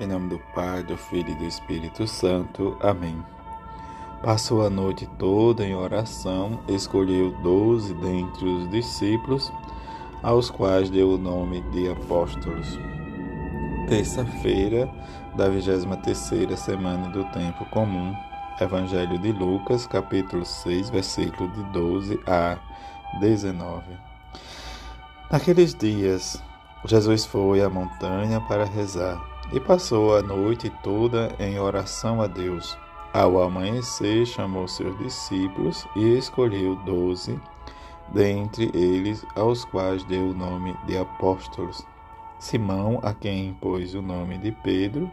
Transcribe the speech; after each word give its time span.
Em 0.00 0.08
nome 0.08 0.28
do 0.28 0.40
Pai, 0.52 0.82
do 0.82 0.96
Filho 0.96 1.30
e 1.30 1.34
do 1.36 1.44
Espírito 1.44 2.04
Santo. 2.04 2.76
Amém. 2.80 3.24
Passou 4.24 4.66
a 4.66 4.70
noite 4.70 5.08
toda 5.20 5.64
em 5.64 5.72
oração, 5.72 6.58
escolheu 6.66 7.30
doze 7.42 7.94
dentre 7.94 8.44
os 8.44 8.68
discípulos, 8.70 9.52
aos 10.20 10.50
quais 10.50 10.90
deu 10.90 11.10
o 11.10 11.18
nome 11.18 11.60
de 11.70 11.88
apóstolos. 11.88 12.76
Terça-feira 13.88 14.90
da 15.36 15.48
23 15.48 16.58
semana 16.58 17.08
do 17.10 17.22
tempo 17.26 17.64
comum. 17.66 18.12
Evangelho 18.60 19.16
de 19.20 19.30
Lucas, 19.30 19.86
capítulo 19.86 20.44
6, 20.44 20.90
versículo 20.90 21.48
de 21.52 21.62
12 21.72 22.20
a 22.26 22.58
19. 23.20 23.84
Naqueles 25.30 25.72
dias, 25.72 26.42
Jesus 26.84 27.24
foi 27.24 27.62
à 27.62 27.70
montanha 27.70 28.40
para 28.40 28.64
rezar 28.64 29.33
e 29.52 29.60
passou 29.60 30.16
a 30.16 30.22
noite 30.22 30.70
toda 30.82 31.34
em 31.38 31.58
oração 31.58 32.20
a 32.20 32.26
Deus. 32.26 32.76
Ao 33.12 33.40
amanhecer, 33.40 34.26
chamou 34.26 34.66
seus 34.66 34.98
discípulos 34.98 35.86
e 35.94 36.18
escolheu 36.18 36.74
doze, 36.84 37.38
dentre 38.12 38.70
eles 38.74 39.24
aos 39.36 39.64
quais 39.64 40.02
deu 40.04 40.30
o 40.30 40.34
nome 40.34 40.76
de 40.86 40.98
apóstolos. 40.98 41.86
Simão, 42.38 42.98
a 43.02 43.14
quem 43.14 43.48
impôs 43.48 43.94
o 43.94 44.02
nome 44.02 44.36
de 44.38 44.50
Pedro, 44.50 45.10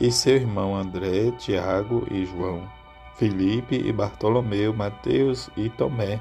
e 0.00 0.10
seu 0.10 0.36
irmão 0.36 0.74
André, 0.74 1.30
Tiago 1.38 2.06
e 2.10 2.24
João, 2.26 2.68
Felipe 3.14 3.76
e 3.76 3.92
Bartolomeu, 3.92 4.74
Mateus 4.74 5.48
e 5.56 5.68
Tomé, 5.70 6.20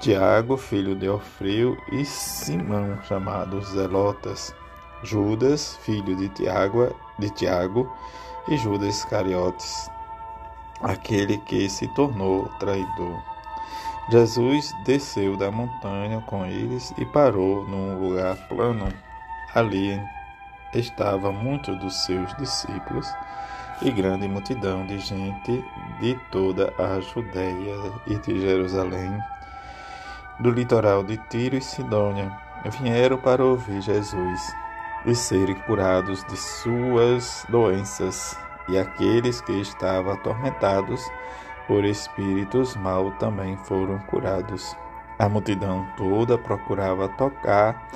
Tiago, 0.00 0.56
filho 0.56 0.94
de 0.94 1.08
Orfeu, 1.08 1.76
e 1.92 2.04
Simão, 2.04 3.02
chamado 3.02 3.60
Zelotas, 3.60 4.54
Judas, 5.02 5.76
filho 5.82 6.16
de 6.16 6.28
Tiago, 6.30 6.94
de 7.18 7.30
Tiago 7.30 7.90
e 8.48 8.56
Judas 8.56 8.96
Iscariotes, 8.96 9.90
aquele 10.82 11.38
que 11.38 11.68
se 11.68 11.86
tornou 11.94 12.48
traidor. 12.58 13.22
Jesus 14.10 14.74
desceu 14.84 15.36
da 15.36 15.50
montanha 15.50 16.20
com 16.22 16.44
eles 16.46 16.92
e 16.98 17.04
parou 17.04 17.68
num 17.68 18.00
lugar 18.00 18.36
plano. 18.48 18.88
Ali 19.54 20.00
estava 20.74 21.30
muitos 21.30 21.78
dos 21.78 21.94
seus 22.04 22.34
discípulos 22.36 23.06
e 23.82 23.90
grande 23.90 24.26
multidão 24.26 24.84
de 24.86 24.98
gente 24.98 25.64
de 26.00 26.14
toda 26.32 26.72
a 26.78 27.00
Judéia 27.00 27.92
e 28.06 28.16
de 28.16 28.40
Jerusalém, 28.40 29.16
do 30.40 30.50
litoral 30.50 31.04
de 31.04 31.16
Tiro 31.28 31.56
e 31.56 31.60
Sidônia, 31.60 32.32
vieram 32.80 33.18
para 33.18 33.44
ouvir 33.44 33.80
Jesus 33.80 34.40
e 35.06 35.14
serem 35.14 35.54
curados 35.62 36.24
de 36.24 36.36
suas 36.36 37.44
doenças, 37.48 38.36
e 38.68 38.78
aqueles 38.78 39.40
que 39.40 39.52
estavam 39.52 40.12
atormentados 40.12 41.02
por 41.66 41.84
espíritos 41.84 42.76
mal 42.76 43.10
também 43.12 43.56
foram 43.58 43.98
curados. 44.00 44.76
A 45.18 45.28
multidão 45.28 45.86
toda 45.96 46.38
procurava 46.38 47.08
tocar 47.08 47.88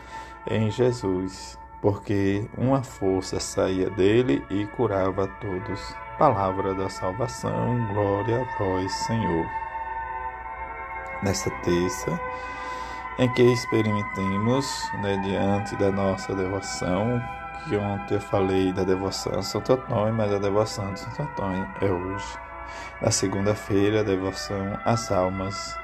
em 0.47 0.71
Jesus 0.71 1.59
porque 1.83 2.49
uma 2.57 2.83
força 2.83 3.41
saía 3.41 3.91
dele 3.91 4.43
e 4.49 4.65
curava 4.69 5.27
todos. 5.41 5.95
Palavra 6.17 6.73
da 6.75 6.89
salvação, 6.89 7.87
glória 7.93 8.41
a 8.41 8.59
vós, 8.59 8.93
Senhor. 8.93 9.47
Nesta 11.25 11.51
terça, 11.63 12.21
em 13.19 13.29
que 13.33 13.43
experimentemos, 13.43 14.91
né, 15.03 15.17
diante 15.19 15.77
da 15.77 15.91
nossa 15.91 16.35
devoção, 16.35 17.23
que 17.69 17.77
ontem 17.77 18.15
eu 18.15 18.21
falei 18.21 18.73
da 18.73 18.83
devoção 18.83 19.39
a 19.39 19.43
Santo 19.43 19.75
Antônio, 19.75 20.15
mas 20.15 20.33
a 20.33 20.39
devoção 20.39 20.93
de 20.93 21.01
Santo 21.01 21.23
Antônio 21.23 21.69
é 21.81 21.87
hoje. 21.87 22.39
Na 23.01 23.11
segunda-feira, 23.11 24.01
a 24.01 24.03
devoção 24.03 24.79
às 24.85 25.13
almas 25.13 25.79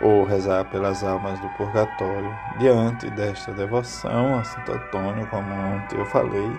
ou 0.00 0.24
rezar 0.24 0.64
pelas 0.66 1.02
almas 1.04 1.38
do 1.40 1.48
purgatório. 1.50 2.36
Diante 2.58 3.08
desta 3.10 3.52
devoção 3.52 4.38
a 4.38 4.44
Santo 4.44 4.72
Antônio, 4.72 5.26
como 5.28 5.52
ontem 5.52 5.98
eu 5.98 6.06
falei, 6.06 6.52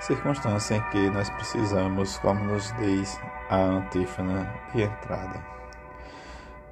circunstância 0.00 0.76
em 0.76 0.82
que 0.90 1.10
nós 1.10 1.30
precisamos, 1.30 2.18
como 2.18 2.44
nos 2.44 2.72
diz 2.78 3.20
a 3.48 3.56
antífona 3.56 4.52
de 4.74 4.82
entrada. 4.82 5.57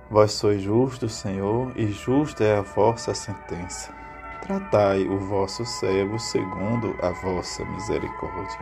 Vós 0.09 0.33
sois 0.33 0.63
justo, 0.63 1.09
Senhor, 1.09 1.73
e 1.75 1.89
justa 1.91 2.45
é 2.45 2.59
a 2.59 2.63
vossa 2.63 3.13
sentença. 3.13 3.93
Tratai 4.41 5.03
o 5.09 5.19
vosso 5.19 5.65
servo 5.65 6.17
segundo 6.17 6.95
a 7.03 7.11
vossa 7.11 7.65
misericórdia. 7.65 8.61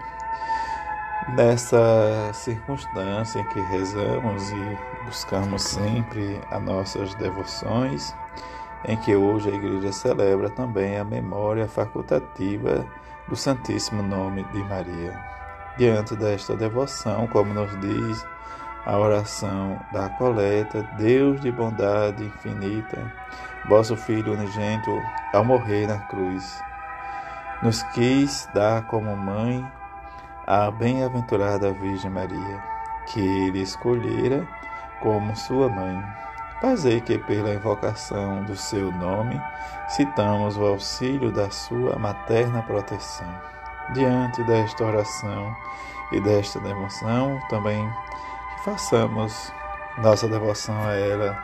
Nessa 1.36 2.32
circunstância 2.32 3.40
em 3.40 3.44
que 3.44 3.60
rezamos 3.60 4.50
e 4.50 4.78
buscamos 5.04 5.62
sempre 5.62 6.40
as 6.50 6.62
nossas 6.62 7.14
devoções, 7.16 8.14
em 8.86 8.96
que 8.96 9.14
hoje 9.14 9.50
a 9.50 9.54
Igreja 9.54 9.92
celebra 9.92 10.48
também 10.48 10.96
a 10.98 11.04
memória 11.04 11.68
facultativa 11.68 12.86
do 13.28 13.36
Santíssimo 13.36 14.02
Nome 14.02 14.44
de 14.44 14.64
Maria. 14.64 15.22
Diante 15.76 16.16
desta 16.16 16.56
devoção, 16.56 17.26
como 17.26 17.52
nos 17.52 17.78
diz 17.80 18.26
a 18.86 18.98
oração 18.98 19.78
da 19.92 20.08
coleta, 20.10 20.82
Deus 20.98 21.40
de 21.40 21.50
bondade 21.50 22.24
infinita, 22.24 23.12
vosso 23.68 23.96
Filho 23.96 24.34
unigênito, 24.34 24.90
ao 25.32 25.44
morrer 25.44 25.86
na 25.86 25.98
cruz, 26.00 26.62
nos 27.62 27.82
quis 27.94 28.48
dar 28.54 28.86
como 28.86 29.16
mãe 29.16 29.66
a 30.46 30.70
bem-aventurada 30.70 31.72
Virgem 31.72 32.10
Maria, 32.10 32.62
que 33.06 33.20
ele 33.20 33.62
escolhera 33.62 34.46
como 35.00 35.34
sua 35.34 35.68
mãe. 35.68 36.04
Fazei 36.60 37.00
que, 37.00 37.18
pela 37.18 37.54
invocação 37.54 38.44
do 38.44 38.56
seu 38.56 38.90
nome, 38.92 39.40
citamos 39.88 40.56
o 40.56 40.64
auxílio 40.64 41.32
da 41.32 41.50
sua 41.50 41.98
materna 41.98 42.62
proteção. 42.62 43.28
Diante 43.92 44.42
desta 44.44 44.84
oração 44.84 45.54
e 46.12 46.20
desta 46.20 46.58
devoção, 46.60 47.38
também 47.50 47.86
façamos 48.64 49.52
nossa 49.98 50.26
devoção 50.26 50.74
a 50.84 50.94
ela 50.94 51.38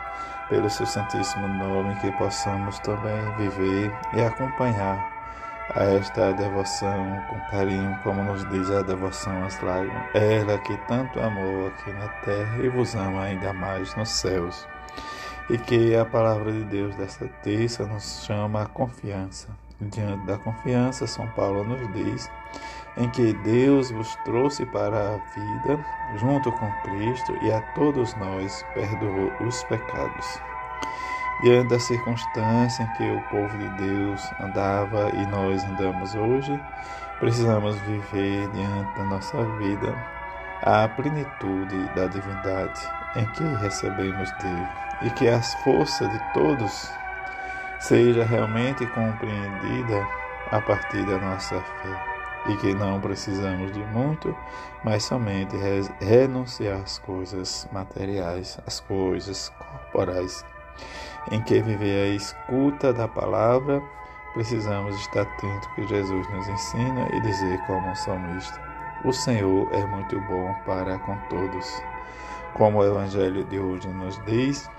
pelo 0.49 0.69
seu 0.69 0.87
Santíssimo 0.87 1.47
Nome, 1.47 1.95
que 2.01 2.11
possamos 2.13 2.79
também 2.79 3.21
viver 3.37 3.93
e 4.13 4.21
acompanhar 4.21 5.09
a 5.75 5.83
esta 5.83 6.33
devoção 6.33 7.21
com 7.29 7.39
carinho, 7.51 7.97
como 8.03 8.23
nos 8.23 8.43
diz 8.49 8.69
a 8.71 8.81
devoção 8.81 9.45
às 9.45 9.61
lágrimas. 9.61 10.03
Ela 10.15 10.57
que 10.57 10.75
tanto 10.87 11.19
amou 11.19 11.67
aqui 11.67 11.93
na 11.93 12.07
terra 12.25 12.57
e 12.61 12.67
vos 12.69 12.95
ama 12.95 13.21
ainda 13.21 13.53
mais 13.53 13.95
nos 13.95 14.09
céus. 14.09 14.67
E 15.49 15.57
que 15.57 15.95
a 15.95 16.03
palavra 16.03 16.51
de 16.51 16.63
Deus 16.65 16.95
desta 16.95 17.27
terça 17.43 17.85
nos 17.85 18.25
chama 18.25 18.63
a 18.63 18.65
confiança. 18.65 19.47
Diante 19.79 20.25
da 20.25 20.37
confiança, 20.37 21.07
São 21.07 21.27
Paulo 21.29 21.63
nos 21.63 21.93
diz 21.93 22.29
em 22.97 23.09
que 23.09 23.33
Deus 23.33 23.91
vos 23.91 24.15
trouxe 24.25 24.65
para 24.65 25.15
a 25.15 25.17
vida, 25.39 25.85
junto 26.15 26.51
com 26.51 26.71
Cristo, 26.83 27.37
e 27.41 27.51
a 27.51 27.61
todos 27.73 28.13
nós 28.15 28.65
perdoou 28.73 29.31
os 29.41 29.63
pecados. 29.63 30.39
Diante 31.41 31.69
da 31.69 31.79
circunstância 31.79 32.83
em 32.83 32.97
que 32.97 33.11
o 33.11 33.21
povo 33.29 33.57
de 33.57 33.69
Deus 33.69 34.21
andava 34.39 35.09
e 35.13 35.25
nós 35.27 35.63
andamos 35.63 36.13
hoje, 36.13 36.59
precisamos 37.19 37.75
viver 37.81 38.47
diante 38.49 38.97
da 38.97 39.03
nossa 39.05 39.43
vida 39.57 39.95
a 40.63 40.87
plenitude 40.89 41.89
da 41.95 42.05
divindade 42.05 42.79
em 43.15 43.25
que 43.31 43.43
recebemos 43.61 44.31
dele 44.33 44.67
e 45.01 45.09
que 45.11 45.27
a 45.27 45.41
força 45.41 46.07
de 46.07 46.33
todos 46.33 46.91
seja 47.79 48.23
realmente 48.23 48.85
compreendida 48.87 50.07
a 50.51 50.61
partir 50.61 51.03
da 51.05 51.17
nossa 51.17 51.59
fé 51.59 52.10
e 52.47 52.55
que 52.57 52.73
não 52.73 52.99
precisamos 52.99 53.71
de 53.71 53.79
muito, 53.85 54.35
mas 54.83 55.03
somente 55.03 55.55
renunciar 55.99 56.81
às 56.81 56.99
coisas 56.99 57.67
materiais, 57.71 58.59
às 58.65 58.79
coisas 58.79 59.49
corporais 59.49 60.43
em 61.29 61.41
que 61.41 61.61
viver 61.61 62.11
a 62.11 62.15
escuta 62.15 62.91
da 62.93 63.07
palavra, 63.07 63.81
precisamos 64.33 64.95
estar 64.99 65.21
atentos 65.21 65.67
que 65.75 65.87
Jesus 65.87 66.29
nos 66.31 66.47
ensina 66.47 67.07
e 67.13 67.21
dizer 67.21 67.59
como 67.67 67.87
um 67.87 67.95
salmista: 67.95 68.59
O 69.05 69.11
Senhor 69.11 69.67
é 69.71 69.85
muito 69.85 70.19
bom 70.21 70.53
para 70.65 70.97
com 70.99 71.17
todos. 71.29 71.83
Como 72.53 72.79
o 72.79 72.85
Evangelho 72.85 73.45
de 73.45 73.59
hoje 73.59 73.87
nos 73.87 74.19
diz, 74.25 74.69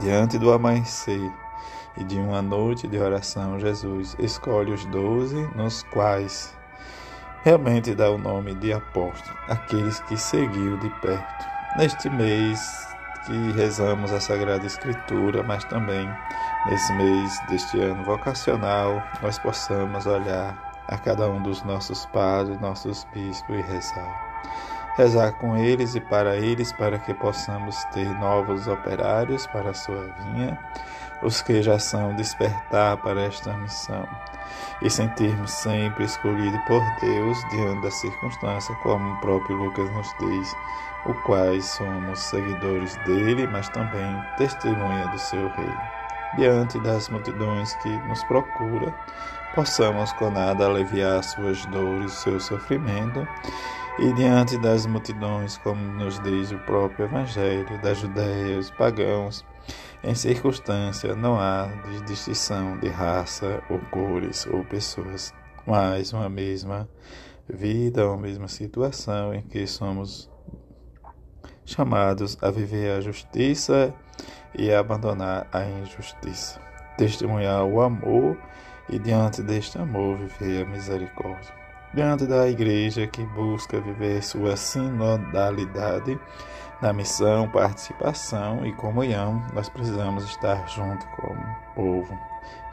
diante 0.00 0.38
do 0.38 0.52
amanhecer 0.52 1.32
e 1.96 2.04
de 2.04 2.18
uma 2.18 2.42
noite 2.42 2.86
de 2.86 2.98
oração, 2.98 3.58
Jesus 3.58 4.14
escolhe 4.18 4.72
os 4.72 4.84
doze, 4.86 5.48
nos 5.54 5.82
quais 5.84 6.55
realmente 7.42 7.94
dá 7.94 8.10
o 8.10 8.18
nome 8.18 8.54
de 8.54 8.72
apóstolo, 8.72 9.36
aqueles 9.48 10.00
que 10.00 10.16
seguiu 10.16 10.76
de 10.78 10.90
perto. 11.00 11.44
Neste 11.78 12.08
mês 12.10 12.60
que 13.26 13.52
rezamos 13.52 14.12
a 14.12 14.20
Sagrada 14.20 14.64
Escritura, 14.64 15.42
mas 15.42 15.64
também 15.64 16.08
nesse 16.66 16.92
mês 16.94 17.40
deste 17.48 17.80
ano 17.80 18.04
vocacional 18.04 19.02
nós 19.20 19.38
possamos 19.38 20.06
olhar 20.06 20.66
a 20.88 20.96
cada 20.96 21.28
um 21.28 21.42
dos 21.42 21.62
nossos 21.64 22.06
padres, 22.06 22.60
nossos 22.60 23.06
bispos 23.12 23.56
e 23.56 23.62
rezar. 23.62 24.26
Rezar 24.96 25.32
com 25.32 25.56
eles 25.56 25.94
e 25.94 26.00
para 26.00 26.36
eles, 26.36 26.72
para 26.72 26.98
que 26.98 27.12
possamos 27.12 27.76
ter 27.92 28.08
novos 28.18 28.66
operários 28.66 29.46
para 29.48 29.70
a 29.70 29.74
sua 29.74 30.14
vinha, 30.20 30.58
os 31.22 31.42
que 31.42 31.62
já 31.62 31.78
são 31.78 32.14
despertar 32.14 32.96
para 32.98 33.22
esta 33.22 33.52
missão, 33.54 34.06
e 34.82 34.90
sentirmos 34.90 35.50
sempre 35.50 36.04
escolhido 36.04 36.58
por 36.66 36.82
Deus 37.00 37.38
diante 37.50 37.82
da 37.82 37.90
circunstância, 37.90 38.74
como 38.82 39.14
o 39.14 39.20
próprio 39.20 39.56
Lucas 39.56 39.90
nos 39.92 40.14
diz, 40.20 40.56
o 41.06 41.14
quais 41.22 41.64
somos 41.64 42.18
seguidores 42.18 42.96
dele, 43.04 43.46
mas 43.46 43.68
também 43.68 44.22
testemunha 44.36 45.06
do 45.08 45.18
seu 45.18 45.48
reino. 45.50 45.80
Diante 46.36 46.78
das 46.80 47.08
multidões 47.08 47.74
que 47.76 47.88
nos 48.08 48.22
procura, 48.24 48.94
possamos 49.54 50.12
com 50.14 50.30
nada 50.30 50.66
aliviar 50.66 51.22
suas 51.22 51.64
dores, 51.66 52.12
seu 52.12 52.38
sofrimento, 52.38 53.26
e 53.98 54.12
diante 54.12 54.58
das 54.58 54.84
multidões, 54.84 55.56
como 55.58 55.80
nos 55.80 56.20
diz 56.20 56.52
o 56.52 56.58
próprio 56.58 57.06
Evangelho, 57.06 57.80
da 57.80 57.94
Judéia, 57.94 58.58
os 58.58 58.70
pagãos, 58.70 59.42
em 60.06 60.14
circunstância 60.14 61.16
não 61.16 61.36
há 61.38 61.66
distinção 62.06 62.78
de 62.78 62.88
raça 62.88 63.60
ou 63.68 63.80
cores 63.90 64.46
ou 64.46 64.64
pessoas, 64.64 65.34
mas 65.66 66.12
uma 66.12 66.28
mesma 66.28 66.88
vida, 67.48 68.06
uma 68.06 68.16
mesma 68.16 68.46
situação 68.46 69.34
em 69.34 69.42
que 69.42 69.66
somos 69.66 70.30
chamados 71.64 72.38
a 72.40 72.52
viver 72.52 72.92
a 72.92 73.00
justiça 73.00 73.92
e 74.56 74.72
abandonar 74.72 75.48
a 75.52 75.64
injustiça, 75.64 76.60
testemunhar 76.96 77.64
o 77.64 77.80
amor 77.80 78.38
e, 78.88 79.00
diante 79.00 79.42
deste 79.42 79.76
amor, 79.76 80.18
viver 80.18 80.64
a 80.64 80.70
misericórdia. 80.70 81.52
Diante 81.92 82.26
da 82.26 82.48
igreja 82.48 83.08
que 83.08 83.24
busca 83.24 83.80
viver 83.80 84.22
sua 84.22 84.56
sinodalidade 84.56 86.16
na 86.80 86.92
missão, 86.92 87.48
participação 87.48 88.64
e 88.66 88.72
comunhão, 88.72 89.42
nós 89.54 89.68
precisamos 89.68 90.24
estar 90.24 90.68
junto 90.68 91.06
como 91.08 91.42
povo 91.74 92.18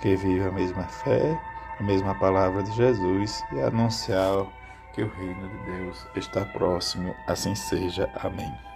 que 0.02 0.16
vive 0.16 0.44
a 0.44 0.52
mesma 0.52 0.84
fé, 0.84 1.40
a 1.80 1.84
mesma 1.84 2.14
palavra 2.16 2.64
de 2.64 2.72
Jesus 2.72 3.44
e 3.54 3.62
anunciar 3.62 4.46
que 4.94 5.02
o 5.02 5.10
reino 5.10 5.50
de 5.50 5.58
Deus 5.72 6.06
está 6.16 6.46
próximo. 6.46 7.16
Assim 7.28 7.56
seja. 7.56 8.10
Amém. 8.22 8.73